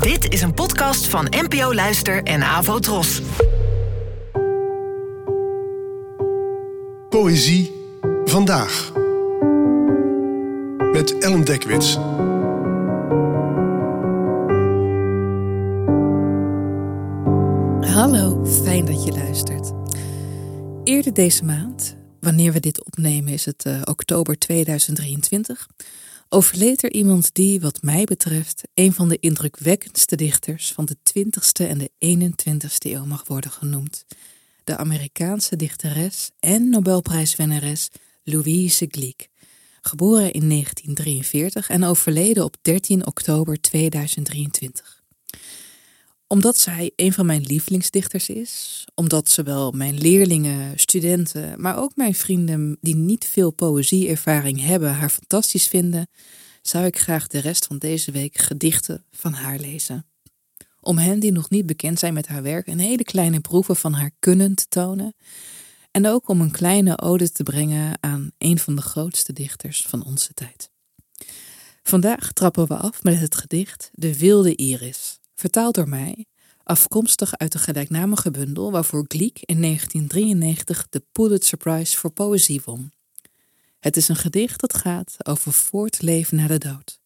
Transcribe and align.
Dit 0.00 0.32
is 0.32 0.42
een 0.42 0.54
podcast 0.54 1.06
van 1.06 1.26
NPO 1.30 1.74
Luister 1.74 2.22
en 2.22 2.42
Avo 2.42 2.78
Tros. 2.78 3.22
Poëzie 7.08 7.72
vandaag. 8.24 8.92
Met 10.92 11.18
Ellen 11.18 11.44
Dekwits. 11.44 11.94
Hallo, 17.94 18.46
fijn 18.46 18.84
dat 18.84 19.04
je 19.04 19.12
luistert. 19.12 19.72
Eerder 20.84 21.12
deze 21.12 21.44
maand, 21.44 21.96
wanneer 22.20 22.52
we 22.52 22.60
dit 22.60 22.84
opnemen, 22.84 23.32
is 23.32 23.44
het 23.44 23.64
uh, 23.66 23.80
oktober 23.84 24.38
2023, 24.38 25.68
overleed 26.32 26.82
er 26.82 26.92
iemand 26.92 27.34
die, 27.34 27.60
wat 27.60 27.82
mij 27.82 28.04
betreft, 28.04 28.62
een 28.74 28.92
van 28.92 29.08
de 29.08 29.18
indrukwekkendste 29.18 30.16
dichters 30.16 30.72
van 30.72 30.84
de 30.84 30.96
20ste 30.96 31.66
en 31.68 31.78
de 31.78 31.90
21ste 32.16 32.90
eeuw 32.90 33.04
mag 33.04 33.26
worden 33.26 33.50
genoemd. 33.50 34.04
De 34.64 34.76
Amerikaanse 34.76 35.56
dichteres 35.56 36.30
en 36.40 36.68
Nobelprijswinnares 36.68 37.88
Louise 38.22 38.86
Glück, 38.88 39.28
geboren 39.80 40.32
in 40.32 40.48
1943 40.48 41.68
en 41.68 41.84
overleden 41.84 42.44
op 42.44 42.56
13 42.62 43.06
oktober 43.06 43.60
2023 43.60 45.01
omdat 46.32 46.58
zij 46.58 46.92
een 46.96 47.12
van 47.12 47.26
mijn 47.26 47.42
lievelingsdichters 47.42 48.28
is, 48.28 48.84
omdat 48.94 49.28
zowel 49.28 49.70
mijn 49.70 49.98
leerlingen, 49.98 50.78
studenten, 50.78 51.60
maar 51.60 51.76
ook 51.76 51.96
mijn 51.96 52.14
vrienden 52.14 52.76
die 52.80 52.96
niet 52.96 53.24
veel 53.24 53.50
poëzieervaring 53.50 54.60
hebben, 54.60 54.94
haar 54.94 55.10
fantastisch 55.10 55.66
vinden, 55.66 56.06
zou 56.62 56.84
ik 56.84 56.98
graag 56.98 57.26
de 57.26 57.38
rest 57.38 57.66
van 57.66 57.78
deze 57.78 58.10
week 58.10 58.38
gedichten 58.38 59.04
van 59.10 59.32
haar 59.32 59.58
lezen. 59.58 60.06
Om 60.80 60.98
hen 60.98 61.20
die 61.20 61.32
nog 61.32 61.50
niet 61.50 61.66
bekend 61.66 61.98
zijn 61.98 62.14
met 62.14 62.26
haar 62.26 62.42
werk 62.42 62.66
een 62.66 62.78
hele 62.78 63.04
kleine 63.04 63.40
proeven 63.40 63.76
van 63.76 63.92
haar 63.92 64.10
kunnen 64.18 64.54
te 64.54 64.66
tonen. 64.68 65.14
En 65.90 66.06
ook 66.06 66.28
om 66.28 66.40
een 66.40 66.50
kleine 66.50 67.00
ode 67.00 67.32
te 67.32 67.42
brengen 67.42 67.98
aan 68.00 68.30
een 68.38 68.58
van 68.58 68.74
de 68.76 68.82
grootste 68.82 69.32
dichters 69.32 69.86
van 69.88 70.04
onze 70.04 70.34
tijd. 70.34 70.70
Vandaag 71.82 72.32
trappen 72.32 72.66
we 72.66 72.76
af 72.76 73.02
met 73.02 73.18
het 73.18 73.34
gedicht 73.34 73.90
De 73.92 74.18
Wilde 74.18 74.54
Iris 74.54 75.20
vertaald 75.42 75.74
door 75.74 75.88
mij, 75.88 76.26
afkomstig 76.62 77.36
uit 77.36 77.52
de 77.52 77.58
gelijknamige 77.58 78.30
bundel 78.30 78.70
waarvoor 78.70 79.04
Gleek 79.08 79.38
in 79.40 79.60
1993 79.60 80.88
de 80.88 81.02
Pulitzer 81.12 81.58
Prize 81.58 81.96
voor 81.96 82.10
Poëzie 82.10 82.62
won. 82.64 82.92
Het 83.78 83.96
is 83.96 84.08
een 84.08 84.16
gedicht 84.16 84.60
dat 84.60 84.74
gaat 84.74 85.16
over 85.26 85.52
voortleven 85.52 86.36
na 86.36 86.46
de 86.46 86.58
dood. 86.58 87.00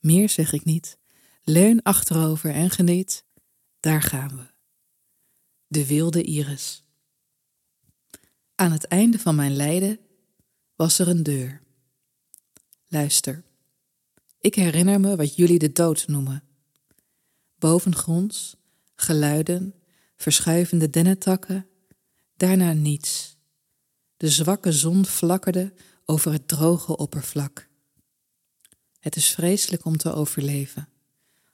Meer 0.00 0.28
zeg 0.28 0.52
ik 0.52 0.64
niet. 0.64 0.98
Leun 1.42 1.82
achterover 1.82 2.50
en 2.50 2.70
geniet. 2.70 3.24
Daar 3.80 4.02
gaan 4.02 4.36
we. 4.36 4.46
De 5.66 5.86
wilde 5.86 6.22
iris. 6.22 6.84
Aan 8.54 8.72
het 8.72 8.84
einde 8.84 9.18
van 9.18 9.34
mijn 9.34 9.56
lijden 9.56 9.98
was 10.76 10.98
er 10.98 11.08
een 11.08 11.22
deur. 11.22 11.62
Luister. 12.88 13.44
Ik 14.40 14.54
herinner 14.54 15.00
me 15.00 15.16
wat 15.16 15.36
jullie 15.36 15.58
de 15.58 15.72
dood 15.72 16.04
noemen 16.06 16.42
bovengronds, 17.62 18.56
geluiden, 18.94 19.74
verschuivende 20.16 20.90
dennetakken, 20.90 21.66
daarna 22.36 22.72
niets. 22.72 23.36
De 24.16 24.28
zwakke 24.28 24.72
zon 24.72 25.06
flakkerde 25.06 25.72
over 26.04 26.32
het 26.32 26.48
droge 26.48 26.96
oppervlak. 26.96 27.68
Het 28.98 29.16
is 29.16 29.28
vreselijk 29.28 29.84
om 29.84 29.96
te 29.96 30.12
overleven, 30.12 30.88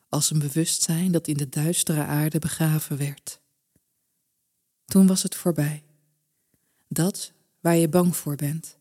als 0.08 0.30
een 0.30 0.38
bewustzijn 0.38 1.12
dat 1.12 1.26
in 1.26 1.36
de 1.36 1.48
duistere 1.48 2.04
aarde 2.04 2.38
begraven 2.38 2.96
werd. 2.96 3.40
Toen 4.84 5.06
was 5.06 5.22
het 5.22 5.34
voorbij. 5.34 5.84
Dat 6.88 7.32
waar 7.60 7.76
je 7.76 7.88
bang 7.88 8.16
voor 8.16 8.36
bent, 8.36 8.78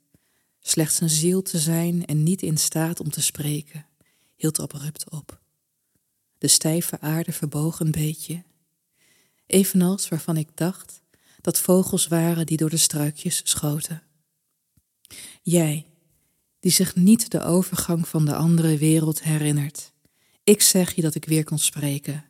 slechts 0.59 1.00
een 1.00 1.09
ziel 1.09 1.41
te 1.41 1.59
zijn 1.59 2.06
en 2.06 2.24
niet 2.24 2.41
in 2.41 2.57
staat 2.57 3.00
om 3.00 3.09
te 3.09 3.22
spreken, 3.22 3.85
hield 4.35 4.59
abrupt 4.59 5.09
op. 5.09 5.46
De 6.38 6.48
stijve 6.48 7.00
aarde 7.00 7.31
verboog 7.31 7.80
een 7.80 7.92
beetje, 7.92 8.44
evenals 9.46 10.08
waarvan 10.08 10.38
ik 10.38 10.50
dacht 10.53 11.02
dat 11.42 11.59
vogels 11.59 12.08
waren 12.08 12.46
die 12.46 12.58
door 12.58 12.70
de 12.70 12.78
struikjes 12.78 13.42
schoten. 13.44 14.03
Jij, 15.42 15.86
die 16.59 16.72
zich 16.72 16.96
niet 16.96 17.31
de 17.31 17.42
overgang 17.42 18.08
van 18.08 18.25
de 18.25 18.36
andere 18.36 18.78
wereld 18.78 19.24
herinnert, 19.24 19.94
ik 20.44 20.62
zeg 20.62 20.96
je 20.96 21.02
dat 21.02 21.16
ik 21.16 21.25
weer 21.25 21.44
kon 21.44 21.59
spreken. 21.59 22.25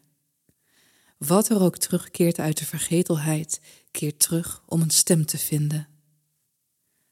Wat 1.18 1.50
er 1.50 1.62
ook 1.62 1.78
terugkeert 1.78 2.40
uit 2.40 2.58
de 2.58 2.66
vergetelheid, 2.66 3.62
keert 3.92 4.20
terug 4.20 4.64
om 4.66 4.82
een 4.82 4.90
stem 4.90 5.26
te 5.26 5.38
vinden. 5.38 5.88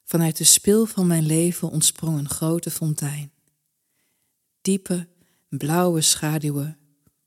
Vanuit 0.04 0.38
de 0.38 0.44
spil 0.44 0.86
van 0.86 1.08
mijn 1.08 1.26
leven 1.26 1.70
ontsprong 1.70 2.18
een 2.18 2.30
grote 2.30 2.72
fontein. 2.72 3.32
Diepe, 4.62 5.08
blauwe 5.50 6.02
schaduwen 6.02 6.78